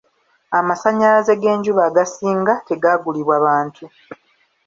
Amasannyalaze 0.59 1.33
g'enjuba 1.41 1.81
agasinga 1.89 2.53
tegaagulibwa 2.67 3.35
bantu. 3.45 3.85